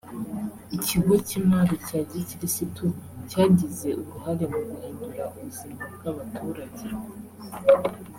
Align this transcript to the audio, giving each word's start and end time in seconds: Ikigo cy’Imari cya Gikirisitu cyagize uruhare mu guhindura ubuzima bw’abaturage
Ikigo 0.75 1.13
cy’Imari 1.27 1.73
cya 1.87 1.99
Gikirisitu 2.11 2.85
cyagize 3.29 3.87
uruhare 4.01 4.43
mu 4.51 4.59
guhindura 4.69 5.23
ubuzima 5.37 5.83
bw’abaturage 5.95 6.85